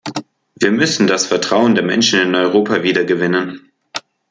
Wir 0.55 0.71
müssen 0.71 1.05
das 1.05 1.27
Vertrauen 1.27 1.75
der 1.75 1.83
Menschen 1.83 2.19
in 2.21 2.33
Europa 2.33 2.81
wiedergewinnen. 2.81 3.69